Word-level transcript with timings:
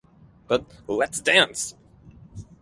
But 0.47 0.65
"Let's 0.87 1.21
dance!" 1.21 1.75